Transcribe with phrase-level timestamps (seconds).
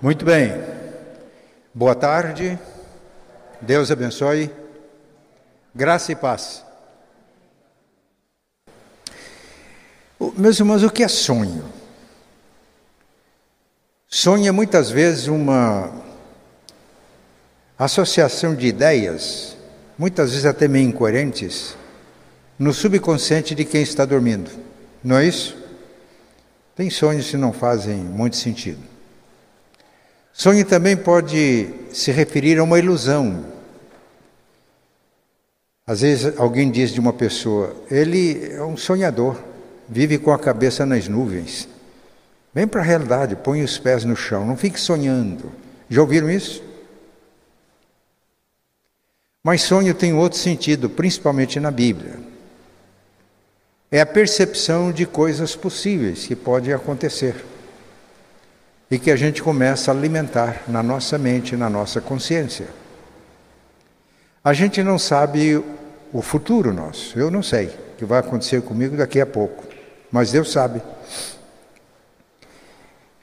[0.00, 0.52] Muito bem.
[1.74, 2.56] Boa tarde.
[3.60, 4.48] Deus abençoe.
[5.74, 6.64] Graça e paz.
[10.36, 11.64] Meus irmãos, o que é sonho?
[14.06, 15.92] Sonho é muitas vezes uma
[17.76, 19.56] associação de ideias,
[19.98, 21.76] muitas vezes até meio incoerentes,
[22.56, 24.48] no subconsciente de quem está dormindo.
[25.02, 25.56] Não é isso?
[26.76, 28.97] Tem sonhos que não fazem muito sentido.
[30.38, 33.44] Sonho também pode se referir a uma ilusão.
[35.84, 39.36] Às vezes alguém diz de uma pessoa, ele é um sonhador,
[39.88, 41.68] vive com a cabeça nas nuvens.
[42.54, 45.50] Vem para a realidade, põe os pés no chão, não fique sonhando.
[45.90, 46.62] Já ouviram isso?
[49.42, 52.14] Mas sonho tem outro sentido, principalmente na Bíblia.
[53.90, 57.44] É a percepção de coisas possíveis que podem acontecer
[58.90, 62.68] e que a gente começa a alimentar na nossa mente, na nossa consciência.
[64.42, 65.62] A gente não sabe
[66.12, 69.64] o futuro nosso, eu não sei o que vai acontecer comigo daqui a pouco,
[70.10, 70.80] mas Deus sabe.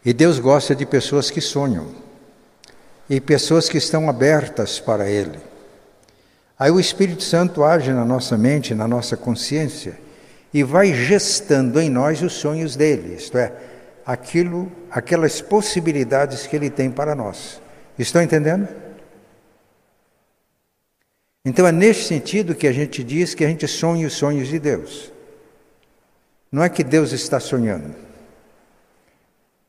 [0.06, 1.88] E Deus gosta de pessoas que sonham
[3.10, 5.40] e pessoas que estão abertas para Ele.
[6.60, 9.98] Aí o Espírito Santo age na nossa mente, na nossa consciência
[10.54, 13.52] e vai gestando em nós os sonhos dele, isto é,
[14.06, 17.60] aquilo, aquelas possibilidades que ele tem para nós.
[17.98, 18.68] Estão entendendo?
[21.44, 24.60] Então é neste sentido que a gente diz que a gente sonha os sonhos de
[24.60, 25.12] Deus.
[26.52, 27.94] Não é que Deus está sonhando.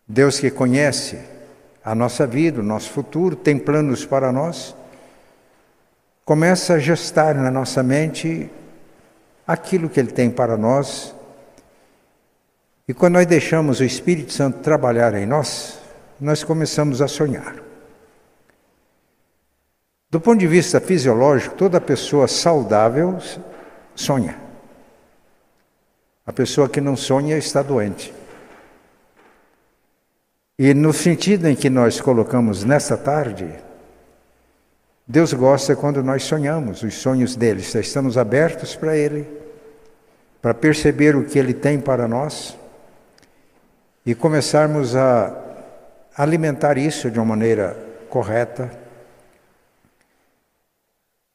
[0.06, 1.18] Deus que conhece
[1.84, 4.74] a nossa vida, o nosso futuro, tem planos para nós,
[6.24, 8.50] começa a gestar na nossa mente
[9.46, 11.15] aquilo que Ele tem para nós
[12.88, 15.78] e quando nós deixamos o Espírito Santo trabalhar em nós,
[16.20, 17.56] nós começamos a sonhar.
[20.08, 23.18] Do ponto de vista fisiológico, toda pessoa saudável
[23.94, 24.36] sonha.
[26.24, 28.14] A pessoa que não sonha está doente.
[30.56, 33.48] E no sentido em que nós colocamos nessa tarde,
[35.06, 39.26] Deus gosta quando nós sonhamos os sonhos dele, estamos abertos para ele,
[40.40, 42.56] para perceber o que ele tem para nós
[44.06, 45.36] e começarmos a
[46.16, 47.76] alimentar isso de uma maneira
[48.08, 48.70] correta.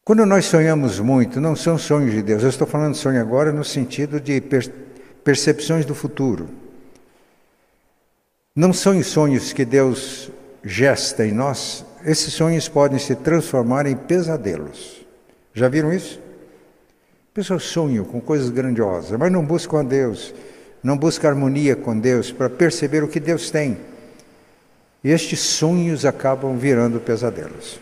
[0.05, 3.51] Quando nós sonhamos muito, não são sonhos de Deus, eu estou falando de sonho agora
[3.51, 4.41] no sentido de
[5.21, 6.49] percepções do futuro.
[8.55, 10.31] Não são sonhos que Deus
[10.63, 15.05] gesta em nós, esses sonhos podem se transformar em pesadelos.
[15.53, 16.19] Já viram isso?
[17.33, 20.33] Pessoas sonham com coisas grandiosas, mas não buscam a Deus
[20.83, 23.77] não busca harmonia com Deus para perceber o que Deus tem.
[25.03, 27.79] Estes sonhos acabam virando pesadelos.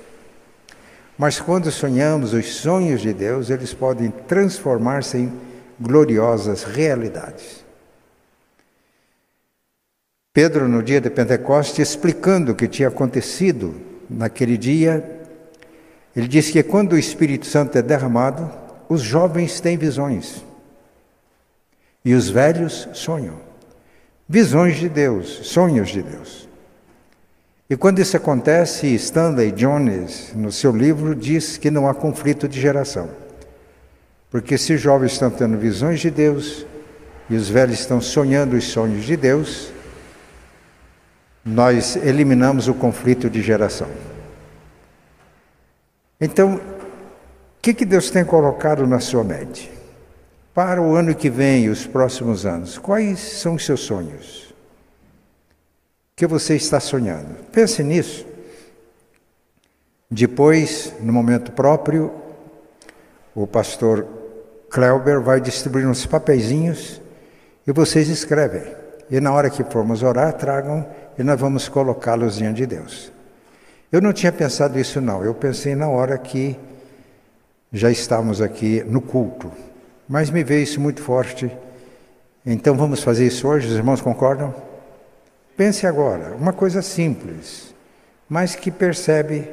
[1.17, 5.33] Mas quando sonhamos os sonhos de Deus, eles podem transformar-se em
[5.79, 7.63] gloriosas realidades.
[10.31, 13.75] Pedro, no dia de Pentecostes, explicando o que tinha acontecido
[14.09, 15.19] naquele dia,
[16.16, 18.49] ele disse que quando o Espírito Santo é derramado,
[18.87, 20.43] os jovens têm visões.
[22.09, 23.36] E os velhos sonham.
[24.28, 26.50] Visões de Deus, sonhos de Deus.
[27.70, 32.59] E quando isso acontece, Stanley Jones, no seu livro, diz que não há conflito de
[32.59, 33.12] geração.
[34.31, 36.66] Porque se os jovens estão tendo visões de Deus
[37.30, 39.72] e os velhos estão sonhando os sonhos de Deus,
[41.46, 43.88] nós eliminamos o conflito de geração.
[46.20, 46.62] Então, o
[47.62, 49.78] que, que Deus tem colocado na sua mente?
[50.59, 52.78] Para o ano que vem e os próximos anos?
[52.78, 54.53] Quais são os seus sonhos?
[56.12, 57.34] O que você está sonhando?
[57.50, 58.28] Pense nisso.
[60.12, 62.12] Depois, no momento próprio,
[63.34, 64.06] o pastor
[64.70, 67.02] Kleuber vai distribuir uns papeizinhos
[67.66, 68.64] e vocês escrevem.
[69.09, 70.86] E na hora que formos orar, tragam
[71.18, 73.14] e nós vamos colocá-los diante de Deus.
[73.90, 76.59] Eu não tinha pensado isso não, eu pensei na hora que
[77.72, 79.50] já estávamos aqui no culto.
[80.09, 81.56] Mas me veio isso muito forte.
[82.44, 84.56] Então vamos fazer isso hoje, os irmãos concordam?
[85.56, 87.76] Pense agora, uma coisa simples,
[88.28, 89.52] mas que percebe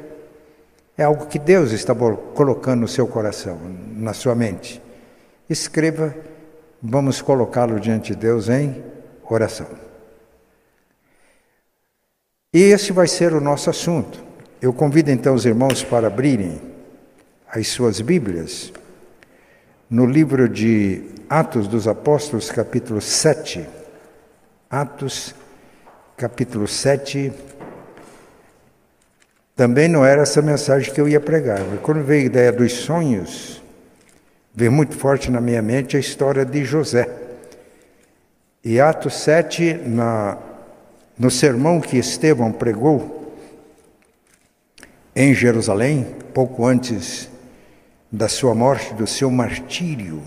[0.97, 3.59] é algo que Deus está colocando no seu coração,
[3.93, 4.81] na sua mente.
[5.47, 6.15] Escreva,
[6.81, 8.83] vamos colocá-lo diante de Deus em
[9.29, 9.67] oração.
[12.51, 14.23] E esse vai ser o nosso assunto.
[14.59, 16.59] Eu convido então os irmãos para abrirem
[17.47, 18.73] as suas Bíblias
[19.89, 23.65] no livro de Atos dos Apóstolos, capítulo 7.
[24.69, 25.33] Atos,
[26.17, 27.31] capítulo 7.
[29.55, 32.73] Também não era essa mensagem que eu ia pregar, mas quando veio a ideia dos
[32.73, 33.63] sonhos,
[34.53, 37.09] veio muito forte na minha mente a história de José.
[38.63, 40.37] E Atos 7, na,
[41.17, 43.37] no sermão que Estevão pregou
[45.15, 47.29] em Jerusalém, pouco antes
[48.11, 50.23] da sua morte, do seu martírio,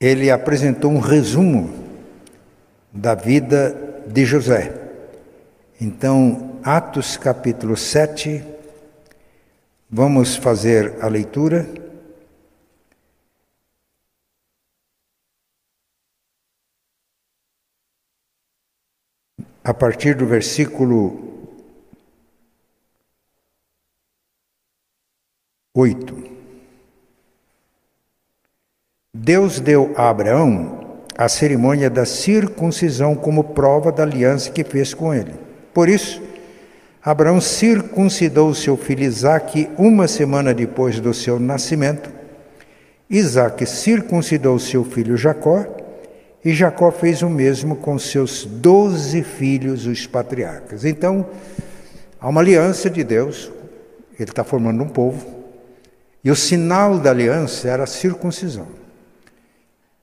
[0.00, 1.72] ele apresentou um resumo
[2.92, 4.72] da vida de José.
[5.80, 8.44] Então, Atos capítulo 7,
[9.90, 11.68] vamos fazer a leitura.
[19.64, 21.33] A partir do versículo
[25.76, 26.14] 8.
[29.12, 35.12] Deus deu a Abraão a cerimônia da circuncisão como prova da aliança que fez com
[35.12, 35.34] ele.
[35.72, 36.22] Por isso,
[37.02, 42.08] Abraão circuncidou seu filho Isaque uma semana depois do seu nascimento.
[43.10, 45.66] Isaque circuncidou seu filho Jacó,
[46.44, 50.84] e Jacó fez o mesmo com seus doze filhos, os patriarcas.
[50.84, 51.26] Então,
[52.20, 53.50] há uma aliança de Deus,
[54.20, 55.33] ele está formando um povo,
[56.24, 58.66] e o sinal da aliança era a circuncisão.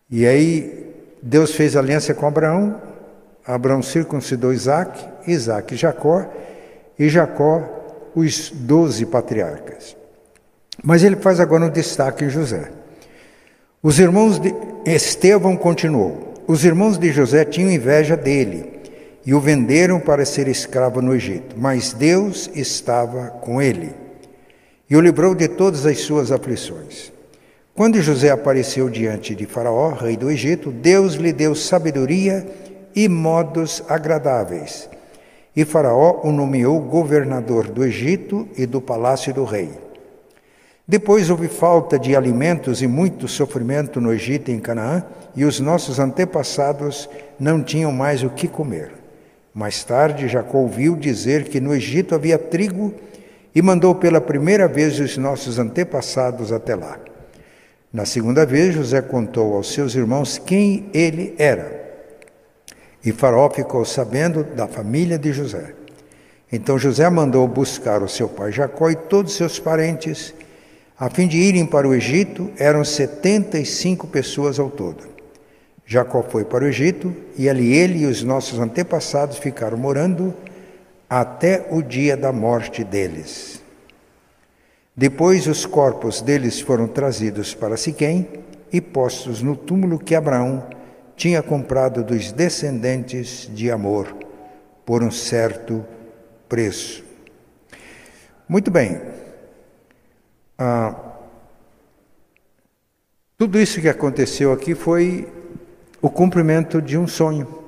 [0.09, 2.79] E aí Deus fez aliança com Abraão,
[3.45, 6.31] Abraão circuncidou Isaac, Isaac Jacó,
[6.99, 9.97] e Jacó os doze patriarcas.
[10.83, 12.71] Mas ele faz agora um destaque em José.
[13.81, 14.53] Os irmãos de
[14.85, 16.35] Estevão continuou.
[16.45, 18.79] Os irmãos de José tinham inveja dele
[19.25, 24.00] e o venderam para ser escravo no Egito, mas Deus estava com ele
[24.91, 27.13] e o livrou de todas as suas aflições.
[27.73, 32.45] Quando José apareceu diante de Faraó, rei do Egito, Deus lhe deu sabedoria
[32.93, 34.89] e modos agradáveis.
[35.55, 39.69] E Faraó o nomeou governador do Egito e do palácio do rei.
[40.85, 45.61] Depois houve falta de alimentos e muito sofrimento no Egito e em Canaã, e os
[45.61, 47.07] nossos antepassados
[47.39, 48.91] não tinham mais o que comer.
[49.53, 52.93] Mais tarde, Jacó ouviu dizer que no Egito havia trigo
[53.53, 56.97] e mandou pela primeira vez os nossos antepassados até lá.
[57.91, 61.81] Na segunda vez, José contou aos seus irmãos quem ele era.
[63.03, 65.73] E Faraó ficou sabendo da família de José.
[66.51, 70.33] Então José mandou buscar o seu pai Jacó e todos seus parentes,
[70.99, 75.09] a fim de irem para o Egito, eram setenta e cinco pessoas ao todo.
[75.85, 80.33] Jacó foi para o Egito e ali ele e os nossos antepassados ficaram morando
[81.11, 83.61] até o dia da morte deles.
[84.95, 88.29] Depois os corpos deles foram trazidos para Siquém
[88.71, 90.65] e postos no túmulo que Abraão
[91.17, 94.15] tinha comprado dos descendentes de Amor
[94.85, 95.85] por um certo
[96.47, 97.03] preço.
[98.47, 99.01] Muito bem.
[100.57, 100.95] Ah,
[103.37, 105.27] tudo isso que aconteceu aqui foi
[106.01, 107.60] o cumprimento de um sonho.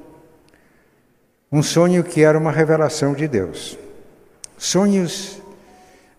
[1.54, 3.78] Um sonho que era uma revelação de Deus.
[4.58, 5.40] Sonhos,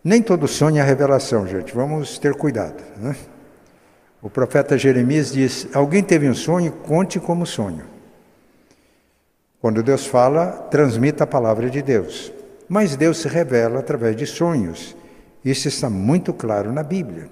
[0.05, 2.81] nem todo sonho é revelação, gente, vamos ter cuidado.
[2.99, 3.17] Né?
[4.23, 7.83] O profeta Jeremias diz: Alguém teve um sonho, conte como sonho.
[9.61, 12.33] Quando Deus fala, transmita a palavra de Deus.
[12.69, 14.95] Mas Deus se revela através de sonhos.
[15.45, 17.29] Isso está muito claro na Bíblia.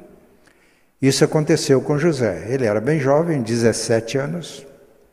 [1.00, 2.46] Isso aconteceu com José.
[2.48, 4.66] Ele era bem jovem, 17 anos,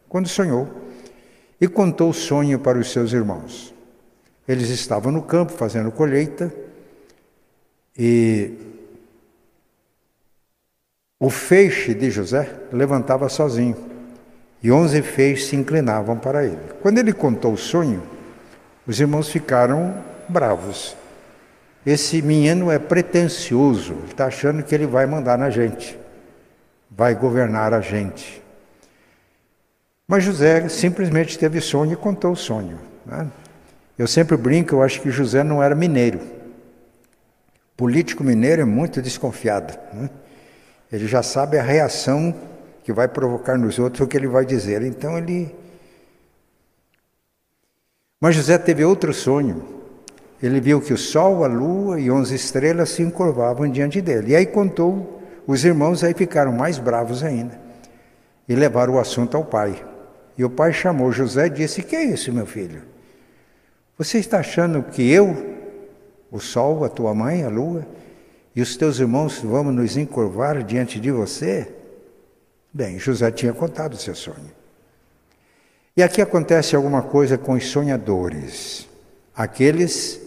[0.07, 0.89] quando sonhou
[1.59, 3.73] e contou o sonho para os seus irmãos.
[4.47, 6.51] Eles estavam no campo fazendo colheita
[7.97, 8.53] e
[11.19, 13.75] o feixe de José levantava sozinho
[14.63, 16.59] e onze feixes se inclinavam para ele.
[16.81, 18.01] Quando ele contou o sonho,
[18.87, 19.93] os irmãos ficaram
[20.27, 20.95] bravos.
[21.85, 25.97] Esse menino é pretensioso, está achando que ele vai mandar na gente,
[26.89, 28.41] vai governar a gente.
[30.09, 32.79] Mas José simplesmente teve sonho e contou o sonho.
[33.05, 33.27] Né?
[33.95, 36.19] Eu sempre brinco, eu acho que José não era mineiro.
[37.77, 39.77] Político mineiro é muito desconfiado.
[39.93, 40.09] Né?
[40.91, 42.33] Ele já sabe a reação
[42.83, 44.81] que vai provocar nos outros o que ele vai dizer.
[44.81, 45.55] Então ele.
[48.19, 49.63] Mas José teve outro sonho.
[50.41, 54.31] Ele viu que o sol, a lua e onze estrelas se encurvavam diante dele.
[54.31, 57.61] E aí contou, os irmãos aí ficaram mais bravos ainda.
[58.47, 59.85] E levaram o assunto ao pai.
[60.39, 62.81] E o pai chamou José e disse: Que é isso, meu filho?
[63.97, 65.35] Você está achando que eu,
[66.31, 67.85] o sol, a tua mãe, a lua,
[68.55, 71.69] e os teus irmãos vamos nos encurvar diante de você?
[72.71, 74.49] Bem, José tinha contado o seu sonho.
[75.97, 78.87] E aqui acontece alguma coisa com os sonhadores,
[79.35, 80.21] aqueles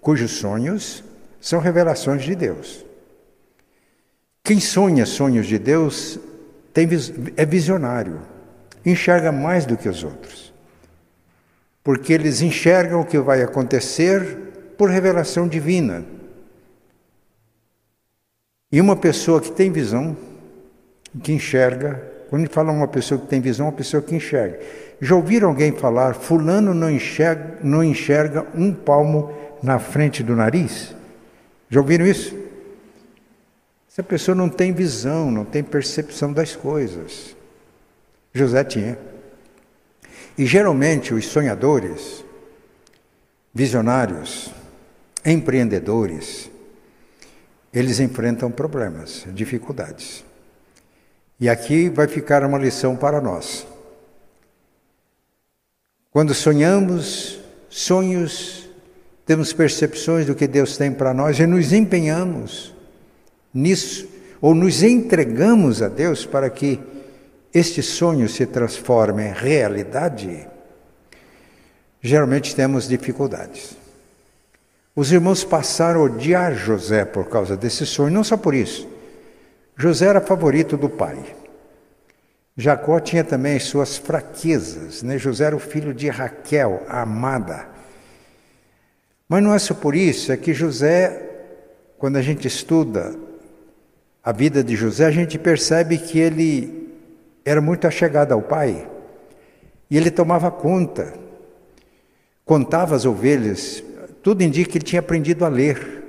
[0.00, 1.04] cujos sonhos
[1.38, 2.86] são revelações de Deus.
[4.42, 6.18] Quem sonha sonhos de Deus
[6.72, 6.88] tem,
[7.36, 8.18] é visionário,
[8.90, 10.52] enxerga mais do que os outros,
[11.82, 16.04] porque eles enxergam o que vai acontecer por revelação divina.
[18.70, 20.16] E uma pessoa que tem visão,
[21.22, 24.60] que enxerga, quando fala uma pessoa que tem visão, uma pessoa que enxerga.
[25.00, 30.94] Já ouviram alguém falar, fulano não enxerga, não enxerga um palmo na frente do nariz?
[31.70, 32.36] Já ouviram isso?
[33.90, 37.34] Essa pessoa não tem visão, não tem percepção das coisas.
[38.32, 38.98] José tinha.
[40.36, 42.24] E geralmente os sonhadores,
[43.52, 44.52] visionários,
[45.24, 46.50] empreendedores,
[47.72, 50.24] eles enfrentam problemas, dificuldades.
[51.40, 53.66] E aqui vai ficar uma lição para nós.
[56.10, 58.68] Quando sonhamos sonhos,
[59.26, 62.74] temos percepções do que Deus tem para nós e nos empenhamos
[63.52, 64.08] nisso,
[64.40, 66.80] ou nos entregamos a Deus para que
[67.58, 70.46] este sonho se transforme em realidade,
[72.00, 73.76] geralmente temos dificuldades.
[74.94, 78.88] Os irmãos passaram a odiar José por causa desse sonho, não só por isso.
[79.76, 81.36] José era favorito do pai.
[82.56, 85.16] Jacó tinha também as suas fraquezas, né?
[85.16, 87.68] José era o filho de Raquel, a amada.
[89.28, 91.22] Mas não é só por isso, é que José,
[91.98, 93.14] quando a gente estuda
[94.24, 96.87] a vida de José, a gente percebe que ele
[97.48, 98.86] era muito achegado ao pai.
[99.90, 101.14] E ele tomava conta,
[102.44, 103.82] contava as ovelhas,
[104.22, 106.04] tudo indica que ele tinha aprendido a ler.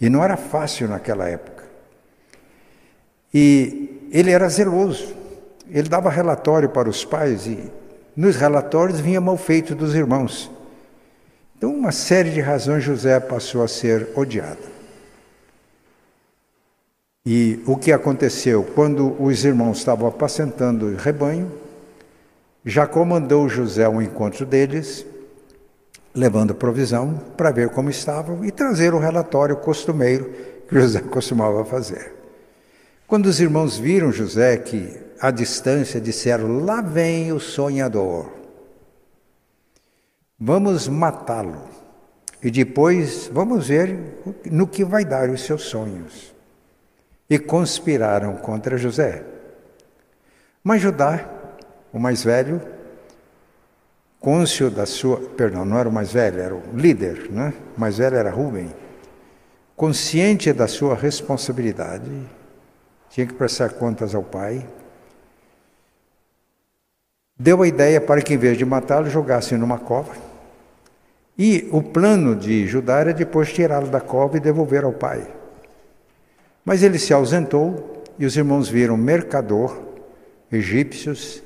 [0.00, 1.64] E não era fácil naquela época.
[3.32, 5.14] E ele era zeloso.
[5.70, 7.70] Ele dava relatório para os pais e
[8.14, 10.50] nos relatórios vinha mal feito dos irmãos.
[11.56, 14.71] Então, uma série de razões, José passou a ser odiado.
[17.24, 18.64] E o que aconteceu?
[18.74, 21.52] Quando os irmãos estavam apacentando o rebanho,
[22.64, 25.06] Jacó mandou José ao encontro deles,
[26.14, 30.32] levando provisão para ver como estavam e trazer o relatório costumeiro
[30.68, 32.12] que José costumava fazer.
[33.06, 38.28] Quando os irmãos viram José que à distância, disseram: Lá vem o sonhador.
[40.38, 41.62] Vamos matá-lo.
[42.42, 43.96] E depois vamos ver
[44.50, 46.34] no que vai dar os seus sonhos.
[47.32, 49.24] E conspiraram contra José.
[50.62, 51.26] Mas Judá,
[51.90, 52.60] o mais velho,
[54.20, 57.54] côncio da sua, perdão, não era o mais velho, era o líder, né?
[57.74, 58.70] O mais velho era Rubem.
[59.74, 62.10] Consciente da sua responsabilidade,
[63.08, 64.68] tinha que prestar contas ao pai,
[67.38, 70.12] deu a ideia para que, em vez de matá-lo, jogassem numa cova.
[71.38, 75.40] E o plano de Judá era depois tirá-lo da cova e devolver ao pai.
[76.64, 79.82] Mas ele se ausentou e os irmãos viram mercador,
[80.50, 81.42] egípcios,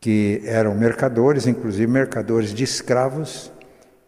[0.00, 3.50] que eram mercadores, inclusive mercadores de escravos,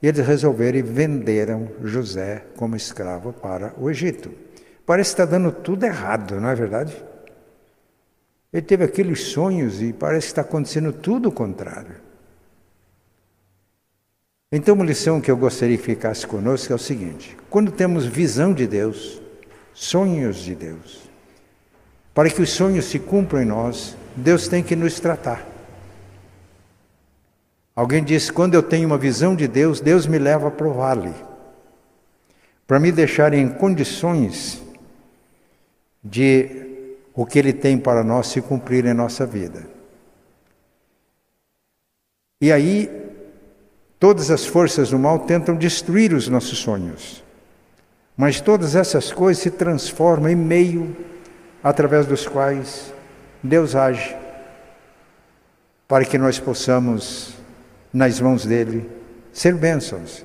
[0.02, 4.30] e eles resolveram e venderam José como escravo para o Egito.
[4.84, 7.02] Parece que está dando tudo errado, não é verdade?
[8.52, 11.96] Ele teve aqueles sonhos e parece que está acontecendo tudo o contrário.
[14.52, 18.52] Então, uma lição que eu gostaria que ficasse conosco é o seguinte: quando temos visão
[18.52, 19.20] de Deus,
[19.76, 21.02] sonhos de Deus,
[22.14, 25.46] para que os sonhos se cumpram em nós, Deus tem que nos tratar.
[27.74, 31.14] Alguém disse: quando eu tenho uma visão de Deus, Deus me leva para o vale,
[32.66, 34.62] para me deixar em condições
[36.02, 39.66] de o que Ele tem para nós se cumprir em nossa vida.
[42.40, 42.90] E aí,
[44.00, 47.22] todas as forças do mal tentam destruir os nossos sonhos,
[48.16, 50.96] mas todas essas coisas se transformam em meio
[51.62, 52.92] através dos quais
[53.42, 54.16] Deus age,
[55.86, 57.34] para que nós possamos,
[57.92, 58.90] nas mãos dele,
[59.32, 60.24] ser bênçãos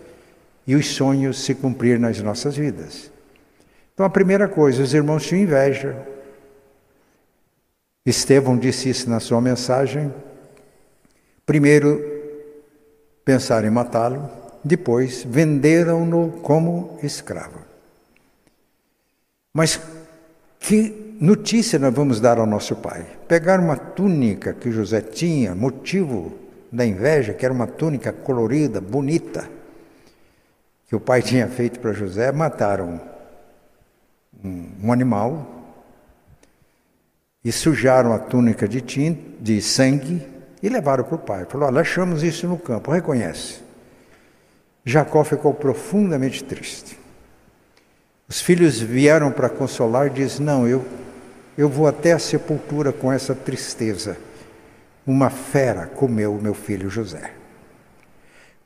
[0.65, 3.11] e os sonhos se cumprir nas nossas vidas.
[3.93, 5.95] Então, a primeira coisa, os irmãos tinham inveja,
[8.03, 10.11] Estevão disse isso na sua mensagem.
[11.45, 12.01] Primeiro,
[13.23, 14.27] pensaram em matá-lo,
[14.63, 17.60] depois, venderam-no como escravo.
[19.53, 19.79] Mas
[20.59, 23.05] que notícia nós vamos dar ao nosso pai?
[23.27, 26.37] Pegaram uma túnica que José tinha, motivo
[26.71, 29.49] da inveja, que era uma túnica colorida, bonita,
[30.87, 33.01] que o pai tinha feito para José, mataram
[34.43, 35.61] um, um animal,
[37.43, 40.21] e sujaram a túnica de tinta, de sangue
[40.61, 41.45] e levaram para o pai.
[41.45, 43.61] Falou: Olha, achamos isso no campo, reconhece.
[44.85, 47.00] Jacó ficou profundamente triste.
[48.31, 50.85] Os filhos vieram para consolar e diz: "Não, eu
[51.57, 54.15] eu vou até a sepultura com essa tristeza.
[55.05, 57.33] Uma fera comeu meu filho José."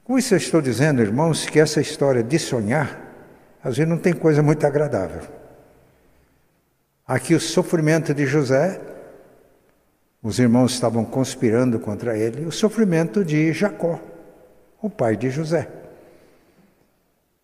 [0.03, 2.95] Com isso eu estou dizendo, irmãos, que essa história de sonhar,
[3.63, 5.23] às vezes não tem coisa muito agradável.
[7.07, 8.79] Aqui o sofrimento de José,
[10.21, 13.99] os irmãos estavam conspirando contra ele, o sofrimento de Jacó,
[14.79, 15.67] o pai de José,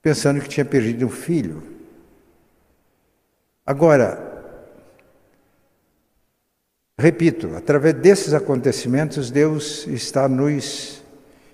[0.04, 1.71] pensando que tinha perdido um filho.
[3.72, 4.20] Agora,
[7.00, 11.02] repito, através desses acontecimentos, Deus está nos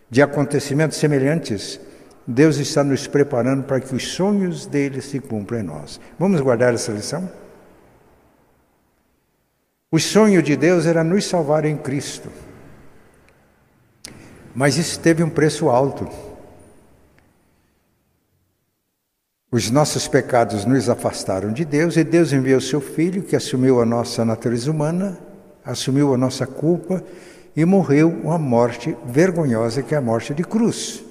[0.09, 1.79] de acontecimentos semelhantes,
[2.25, 6.01] Deus está nos preparando para que os sonhos dele se cumpram em nós.
[6.17, 7.31] Vamos guardar essa lição?
[9.91, 12.31] O sonho de Deus era nos salvar em Cristo.
[14.55, 16.09] Mas isso teve um preço alto.
[19.57, 23.85] Os nossos pecados nos afastaram de Deus e Deus enviou seu Filho, que assumiu a
[23.87, 25.17] nossa natureza humana,
[25.65, 27.03] assumiu a nossa culpa
[27.55, 31.03] e morreu uma morte vergonhosa, que é a morte de cruz.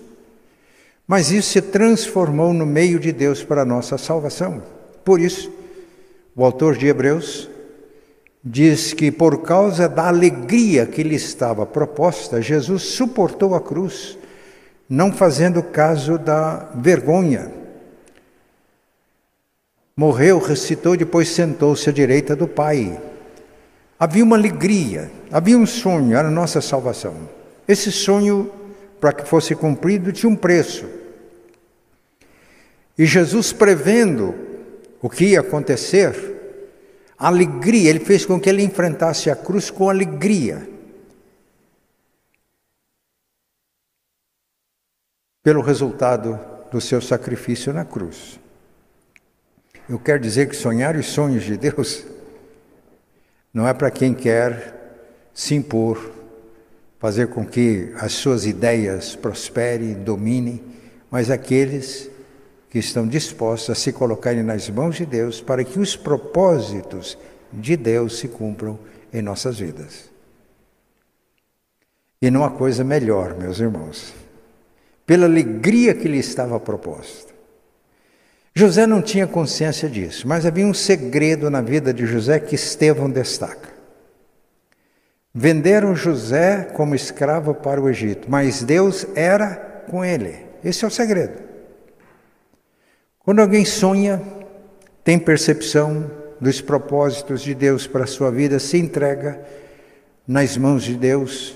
[1.08, 4.62] Mas isso se transformou no meio de Deus para a nossa salvação.
[5.04, 5.50] Por isso,
[6.36, 7.50] o autor de Hebreus
[8.44, 14.16] diz que por causa da alegria que lhe estava proposta, Jesus suportou a cruz,
[14.88, 17.65] não fazendo caso da vergonha.
[19.98, 23.00] Morreu, ressuscitou, depois sentou-se à direita do Pai.
[23.98, 27.16] Havia uma alegria, havia um sonho, era a nossa salvação.
[27.66, 28.52] Esse sonho,
[29.00, 30.86] para que fosse cumprido, tinha um preço.
[32.98, 34.34] E Jesus, prevendo
[35.00, 36.14] o que ia acontecer,
[37.18, 40.68] a alegria, ele fez com que ele enfrentasse a cruz com alegria.
[45.42, 46.38] Pelo resultado
[46.70, 48.38] do seu sacrifício na cruz.
[49.88, 52.04] Eu quero dizer que sonhar os sonhos de Deus
[53.54, 54.74] não é para quem quer
[55.32, 56.10] se impor,
[56.98, 60.60] fazer com que as suas ideias prosperem, dominem,
[61.08, 62.10] mas aqueles
[62.68, 67.16] que estão dispostos a se colocarem nas mãos de Deus para que os propósitos
[67.52, 68.78] de Deus se cumpram
[69.12, 70.10] em nossas vidas.
[72.20, 74.12] E não há coisa melhor, meus irmãos,
[75.06, 77.35] pela alegria que lhe estava proposta.
[78.58, 83.10] José não tinha consciência disso, mas havia um segredo na vida de José que Estevão
[83.10, 83.68] destaca.
[85.34, 90.38] Venderam José como escravo para o Egito, mas Deus era com ele.
[90.64, 91.38] Esse é o segredo.
[93.18, 94.22] Quando alguém sonha,
[95.04, 99.38] tem percepção dos propósitos de Deus para a sua vida, se entrega
[100.26, 101.54] nas mãos de Deus,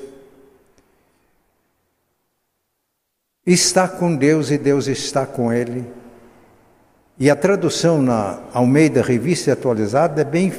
[3.47, 5.99] está com Deus e Deus está com ele
[7.21, 10.51] e a tradução na Almeida Revista Atualizada é bem.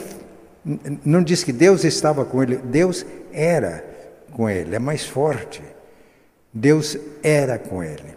[1.04, 3.84] Não diz que Deus estava com ele, Deus era
[4.32, 5.63] com ele, é mais forte.
[6.54, 8.15] Deus era com ele.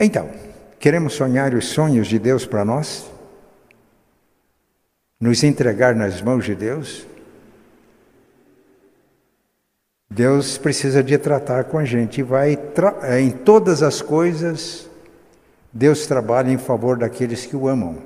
[0.00, 0.30] Então,
[0.80, 3.10] queremos sonhar os sonhos de Deus para nós?
[5.20, 7.06] Nos entregar nas mãos de Deus?
[10.08, 12.58] Deus precisa de tratar com a gente e vai
[13.20, 14.88] em todas as coisas
[15.74, 18.00] Deus trabalha em favor daqueles que o amam,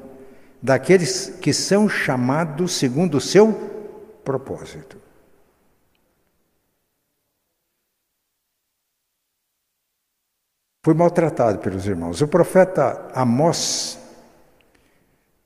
[0.63, 3.53] daqueles que são chamados segundo o seu
[4.25, 4.97] propósito.
[10.83, 12.23] Fui maltratado pelos irmãos.
[12.23, 13.99] O profeta Amós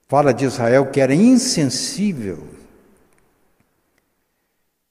[0.06, 2.46] fala de Israel que era insensível.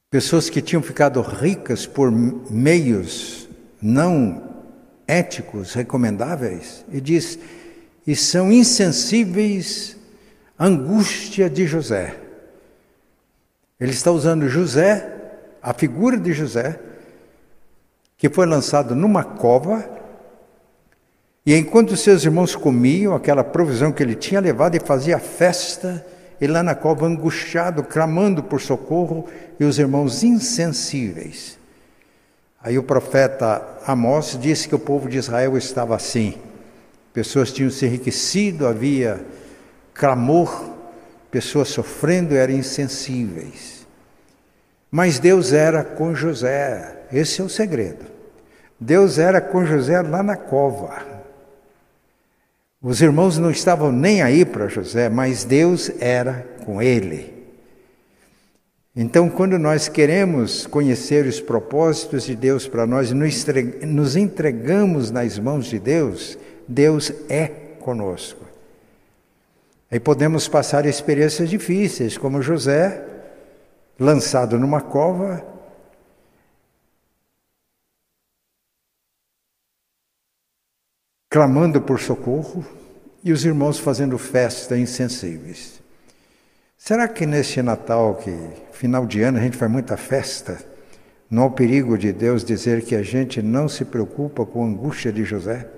[0.09, 3.47] Pessoas que tinham ficado ricas por meios
[3.81, 4.50] não
[5.11, 7.37] éticos recomendáveis, e diz:
[8.07, 9.97] e são insensíveis
[10.57, 12.15] à angústia de José.
[13.77, 15.05] Ele está usando José,
[15.61, 16.79] a figura de José,
[18.17, 19.89] que foi lançado numa cova,
[21.45, 26.05] e enquanto seus irmãos comiam aquela provisão que ele tinha levado e fazia festa,
[26.39, 29.27] ele lá na cova angustiado, clamando por socorro,
[29.59, 31.59] e os irmãos insensíveis.
[32.63, 36.35] Aí o profeta Amós disse que o povo de Israel estava assim.
[37.13, 39.25] Pessoas tinham se enriquecido, havia
[39.93, 40.69] clamor,
[41.29, 43.85] pessoas sofrendo, eram insensíveis.
[44.89, 48.05] Mas Deus era com José, esse é o segredo.
[48.79, 51.03] Deus era com José lá na cova.
[52.81, 57.40] Os irmãos não estavam nem aí para José, mas Deus era com ele.
[58.93, 65.67] Então, quando nós queremos conhecer os propósitos de Deus para nós nos entregamos nas mãos
[65.67, 67.47] de Deus, Deus é
[67.79, 68.45] conosco.
[69.89, 73.05] Aí podemos passar experiências difíceis, como José,
[73.97, 75.45] lançado numa cova,
[81.29, 82.65] clamando por socorro,
[83.23, 85.80] e os irmãos fazendo festa insensíveis.
[86.83, 88.35] Será que neste Natal, que
[88.71, 90.57] final de ano a gente faz muita festa,
[91.29, 94.67] não há o perigo de Deus dizer que a gente não se preocupa com a
[94.67, 95.69] angústia de José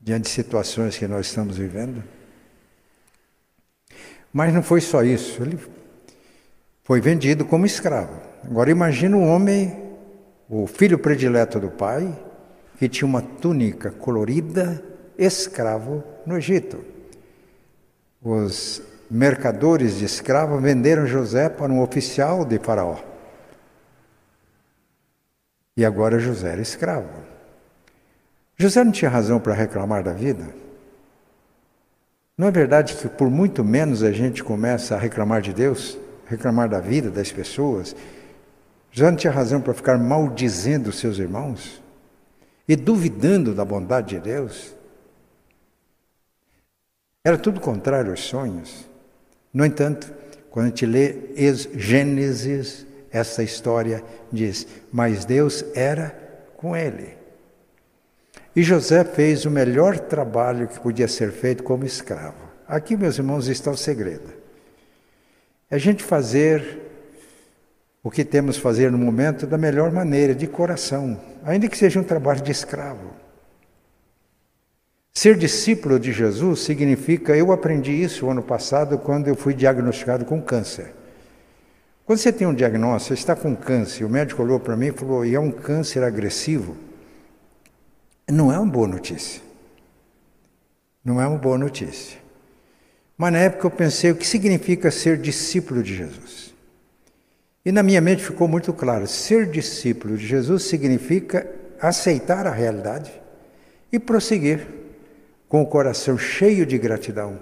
[0.00, 2.04] diante de situações que nós estamos vivendo?
[4.32, 5.58] Mas não foi só isso, ele
[6.84, 8.16] foi vendido como escravo.
[8.44, 9.76] Agora imagina um homem,
[10.48, 12.16] o filho predileto do pai,
[12.78, 14.80] que tinha uma túnica colorida,
[15.18, 16.78] escravo no Egito.
[18.22, 22.98] Os mercadores de escravos venderam José para um oficial de Faraó.
[25.76, 27.08] E agora José era escravo.
[28.56, 30.48] José não tinha razão para reclamar da vida?
[32.36, 36.68] Não é verdade que por muito menos a gente começa a reclamar de Deus, reclamar
[36.68, 37.94] da vida das pessoas?
[38.90, 41.82] José não tinha razão para ficar maldizendo seus irmãos
[42.68, 44.74] e duvidando da bondade de Deus?
[47.24, 48.88] Era tudo contrário aos sonhos.
[49.52, 50.12] No entanto,
[50.50, 51.14] quando a gente lê
[51.74, 56.16] Gênesis, essa história diz: Mas Deus era
[56.56, 57.16] com ele.
[58.54, 62.48] E José fez o melhor trabalho que podia ser feito como escravo.
[62.66, 64.32] Aqui, meus irmãos, está o segredo.
[65.70, 66.88] É a gente fazer
[68.02, 72.04] o que temos fazer no momento da melhor maneira, de coração, ainda que seja um
[72.04, 73.10] trabalho de escravo.
[75.18, 80.40] Ser discípulo de Jesus significa, eu aprendi isso ano passado quando eu fui diagnosticado com
[80.40, 80.94] câncer.
[82.06, 84.92] Quando você tem um diagnóstico, você está com câncer, o médico olhou para mim e
[84.92, 86.76] falou, e é um câncer agressivo,
[88.30, 89.42] não é uma boa notícia.
[91.04, 92.16] Não é uma boa notícia.
[93.16, 96.54] Mas na época eu pensei, o que significa ser discípulo de Jesus?
[97.64, 101.44] E na minha mente ficou muito claro, ser discípulo de Jesus significa
[101.80, 103.10] aceitar a realidade
[103.90, 104.78] e prosseguir
[105.48, 107.40] com o coração cheio de gratidão,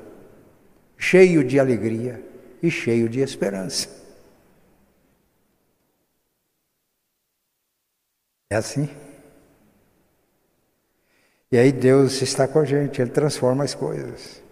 [0.97, 2.25] cheio de alegria
[2.63, 3.89] e cheio de esperança.
[8.49, 8.89] É assim?
[11.51, 14.43] E aí Deus está com a gente, Ele transforma as coisas.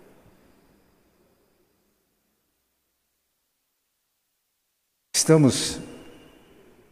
[5.15, 5.81] Estamos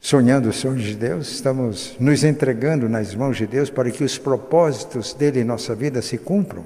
[0.02, 4.18] sonhando os sonhos de Deus, estamos nos entregando nas mãos de Deus para que os
[4.18, 6.64] propósitos dele em nossa vida se cumpram.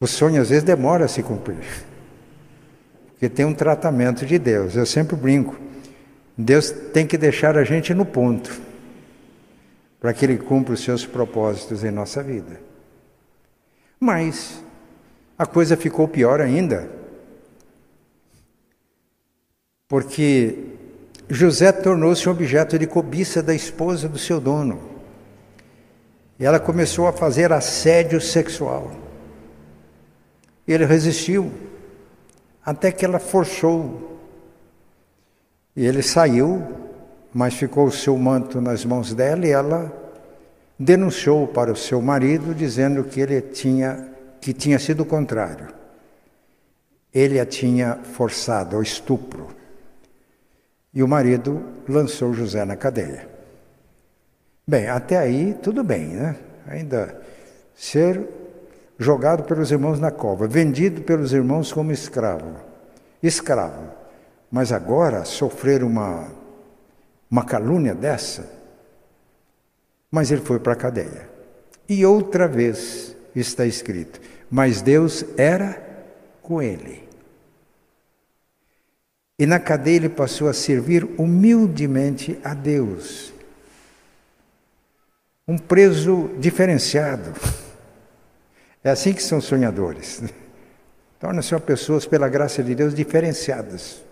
[0.00, 1.62] O sonho às vezes demora a se cumprir,
[3.08, 4.76] porque tem um tratamento de Deus.
[4.76, 5.60] Eu sempre brinco,
[6.38, 8.50] Deus tem que deixar a gente no ponto,
[10.00, 12.58] para que Ele cumpra os seus propósitos em nossa vida.
[14.00, 14.62] Mas
[15.38, 17.03] a coisa ficou pior ainda
[19.94, 20.56] porque
[21.28, 24.80] José tornou-se um objeto de cobiça da esposa do seu dono.
[26.36, 28.90] E ela começou a fazer assédio sexual.
[30.66, 31.48] Ele resistiu,
[32.66, 34.18] até que ela forçou.
[35.76, 36.60] E ele saiu,
[37.32, 39.92] mas ficou o seu manto nas mãos dela e ela
[40.76, 45.68] denunciou para o seu marido dizendo que ele tinha que tinha sido o contrário.
[47.14, 49.62] Ele a tinha forçado ao estupro.
[50.94, 53.28] E o marido lançou José na cadeia.
[54.66, 56.36] Bem, até aí tudo bem, né?
[56.66, 57.20] Ainda
[57.74, 58.26] ser
[58.98, 62.54] jogado pelos irmãos na cova, vendido pelos irmãos como escravo.
[63.22, 63.90] Escravo.
[64.50, 66.28] Mas agora sofrer uma,
[67.30, 68.48] uma calúnia dessa.
[70.10, 71.28] Mas ele foi para a cadeia.
[71.88, 75.82] E outra vez está escrito: Mas Deus era
[76.40, 77.03] com ele.
[79.38, 83.32] E na cadeia ele passou a servir humildemente a Deus.
[85.46, 87.32] Um preso diferenciado.
[88.82, 90.22] É assim que são sonhadores.
[91.18, 94.02] Tornam-se pessoas, pela graça de Deus, diferenciadas.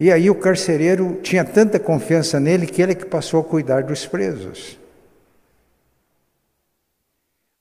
[0.00, 4.06] E aí o carcereiro tinha tanta confiança nele que ele que passou a cuidar dos
[4.06, 4.78] presos.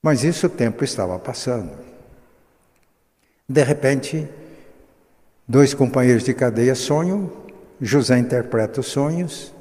[0.04, 1.72] Mas isso o tempo estava passando.
[3.50, 4.28] De repente,
[5.48, 7.32] Dois companheiros de cadeia sonham,
[7.80, 9.54] José interpreta os sonhos,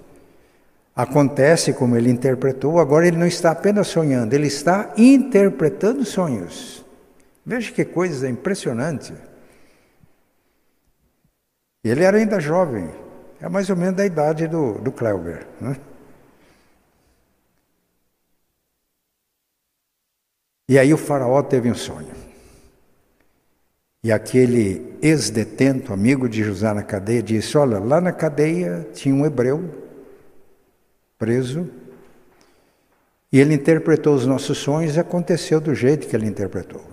[0.96, 6.84] acontece como ele interpretou, agora ele não está apenas sonhando, ele está interpretando sonhos.
[7.44, 9.14] Veja que coisa impressionante.
[11.84, 12.90] Ele era ainda jovem,
[13.40, 15.46] é mais ou menos da idade do, do Cleuber.
[15.60, 15.76] Né?
[20.68, 22.25] E aí o faraó teve um sonho.
[24.06, 29.26] E aquele ex-detento, amigo de José na cadeia, disse: Olha, lá na cadeia tinha um
[29.26, 29.68] hebreu
[31.18, 31.68] preso,
[33.32, 36.84] e ele interpretou os nossos sonhos e aconteceu do jeito que ele interpretou.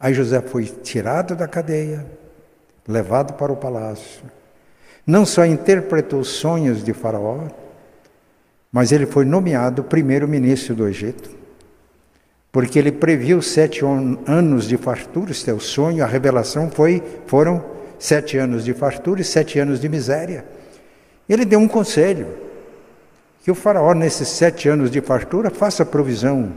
[0.00, 2.04] Aí José foi tirado da cadeia,
[2.88, 4.24] levado para o palácio.
[5.06, 7.46] Não só interpretou os sonhos de Faraó,
[8.72, 11.30] mas ele foi nomeado primeiro-ministro do Egito,
[12.54, 13.82] porque ele previu sete
[14.26, 17.62] anos de fartura, esse é o sonho, a revelação foi, foram
[17.98, 20.46] sete anos de fartura e sete anos de miséria.
[21.28, 22.28] Ele deu um conselho,
[23.42, 26.52] que o faraó, nesses sete anos de fartura, faça provisão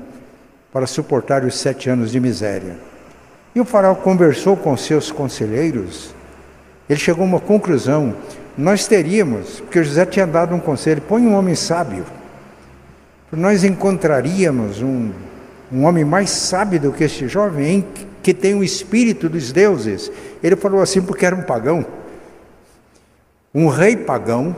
[0.71, 2.77] para suportar os sete anos de miséria.
[3.55, 6.15] E o faraó conversou com seus conselheiros
[6.89, 8.15] ele chegou a uma conclusão.
[8.57, 12.05] Nós teríamos, porque José tinha dado um conselho: põe um homem sábio.
[13.31, 15.11] Nós encontraríamos um,
[15.71, 17.87] um homem mais sábio do que este jovem, hein,
[18.23, 20.11] que tem o espírito dos deuses.
[20.41, 21.85] Ele falou assim porque era um pagão.
[23.53, 24.55] Um rei pagão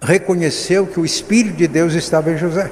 [0.00, 2.70] reconheceu que o espírito de Deus estava em José.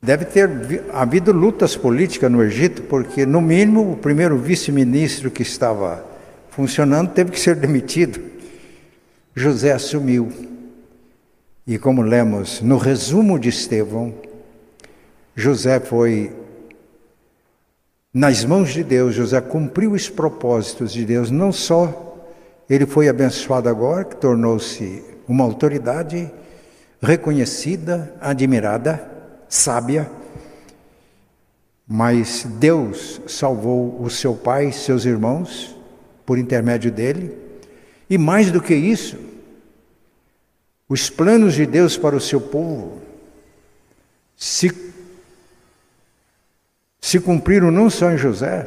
[0.00, 0.48] Deve ter
[0.92, 6.04] havido lutas políticas no Egito, porque, no mínimo, o primeiro vice-ministro que estava
[6.50, 8.20] funcionando teve que ser demitido.
[9.34, 10.32] José assumiu.
[11.68, 14.14] E, como lemos no resumo de Estevão,
[15.36, 16.32] José foi
[18.10, 22.16] nas mãos de Deus, José cumpriu os propósitos de Deus, não só
[22.70, 26.32] ele foi abençoado agora, que tornou-se uma autoridade
[27.02, 29.06] reconhecida, admirada,
[29.46, 30.10] sábia,
[31.86, 35.76] mas Deus salvou o seu pai, seus irmãos,
[36.24, 37.36] por intermédio dele,
[38.08, 39.18] e mais do que isso,
[40.88, 43.02] os planos de Deus para o seu povo
[44.36, 44.70] se,
[47.00, 48.66] se cumpriram não só em José,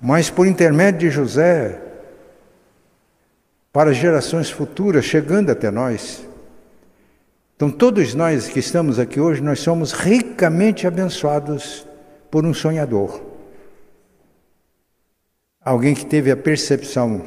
[0.00, 1.80] mas por intermédio de José,
[3.72, 6.26] para gerações futuras, chegando até nós.
[7.54, 11.86] Então, todos nós que estamos aqui hoje, nós somos ricamente abençoados
[12.30, 13.22] por um sonhador.
[15.62, 17.22] Alguém que teve a percepção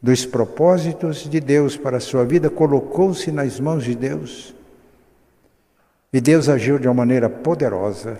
[0.00, 4.54] dos propósitos de Deus para a sua vida, colocou-se nas mãos de Deus.
[6.12, 8.18] E Deus agiu de uma maneira poderosa.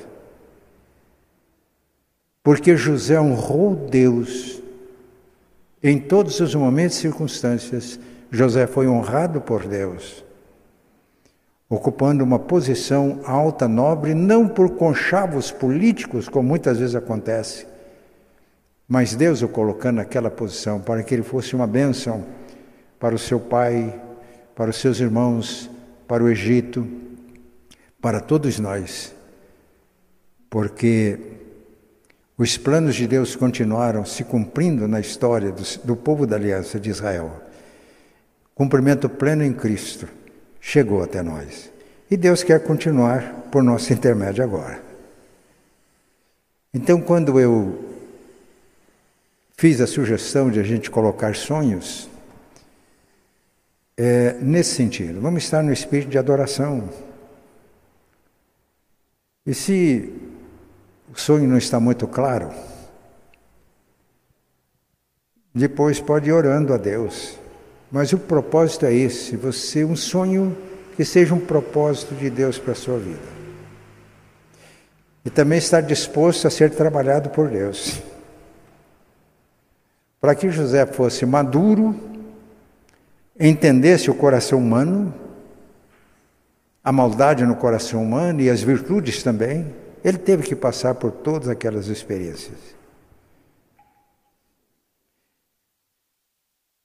[2.42, 4.62] Porque José honrou Deus
[5.82, 7.98] em todos os momentos e circunstâncias.
[8.30, 10.26] José foi honrado por Deus
[11.68, 17.66] ocupando uma posição alta, nobre, não por conchavos políticos, como muitas vezes acontece,
[18.88, 22.24] mas Deus o colocando naquela posição para que ele fosse uma bênção
[22.98, 24.00] para o seu pai,
[24.54, 25.68] para os seus irmãos,
[26.06, 26.86] para o Egito,
[28.00, 29.14] para todos nós,
[30.48, 31.18] porque
[32.38, 36.90] os planos de Deus continuaram se cumprindo na história do, do povo da aliança de
[36.90, 37.42] Israel.
[38.54, 40.06] Cumprimento pleno em Cristo
[40.60, 41.70] chegou até nós.
[42.10, 44.80] E Deus quer continuar por nosso intermédio agora.
[46.72, 47.85] Então, quando eu
[49.56, 52.08] fiz a sugestão de a gente colocar sonhos,
[53.96, 56.88] é nesse sentido, vamos estar no espírito de adoração.
[59.46, 60.12] E se
[61.10, 62.50] o sonho não está muito claro,
[65.54, 67.38] depois pode ir orando a Deus.
[67.90, 70.54] Mas o propósito é esse: você um sonho
[70.96, 73.36] que seja um propósito de Deus para a sua vida.
[75.24, 78.02] E também estar disposto a ser trabalhado por Deus.
[80.26, 81.94] Para que José fosse maduro,
[83.38, 85.14] entendesse o coração humano,
[86.82, 91.48] a maldade no coração humano e as virtudes também, ele teve que passar por todas
[91.48, 92.58] aquelas experiências.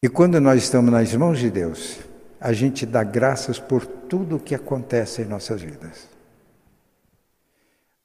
[0.04, 1.97] E quando nós estamos nas mãos de Deus,
[2.39, 6.08] a gente dá graças por tudo o que acontece em nossas vidas.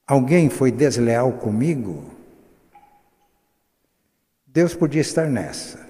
[0.07, 2.16] Alguém foi desleal comigo?
[4.57, 5.87] Deus podia estar nessa.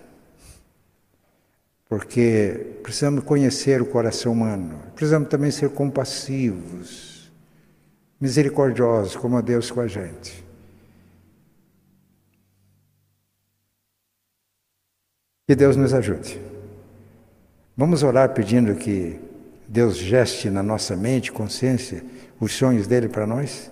[1.87, 7.31] Porque precisamos conhecer o coração humano, precisamos também ser compassivos,
[8.19, 10.43] misericordiosos, como a Deus com a gente.
[15.47, 16.37] Que Deus nos ajude.
[17.77, 19.17] Vamos orar pedindo que
[19.65, 22.03] Deus geste na nossa mente, consciência,
[22.37, 23.71] os sonhos dele para nós?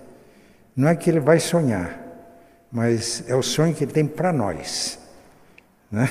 [0.74, 2.05] Não é que ele vai sonhar,
[2.76, 4.98] mas é o sonho que ele tem para nós.
[5.90, 6.10] Né?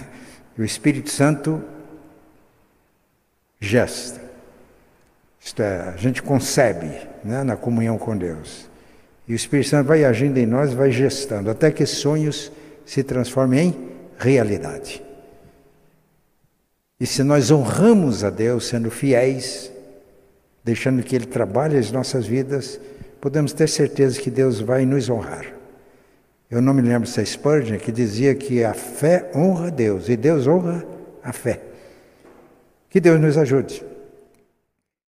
[0.57, 1.63] E o Espírito Santo
[3.59, 4.19] gesta.
[5.39, 6.89] Isto é, a gente concebe
[7.23, 8.67] né, na comunhão com Deus.
[9.27, 12.51] E o Espírito Santo vai agindo em nós, vai gestando, até que sonhos
[12.83, 15.03] se transformem em realidade.
[16.99, 19.71] E se nós honramos a Deus sendo fiéis,
[20.63, 22.79] deixando que Ele trabalhe as nossas vidas,
[23.21, 25.54] podemos ter certeza que Deus vai nos honrar.
[26.49, 30.15] Eu não me lembro se é Spurgeon que dizia que a fé honra Deus e
[30.15, 30.85] Deus honra
[31.23, 31.61] a fé.
[32.89, 33.83] Que Deus nos ajude.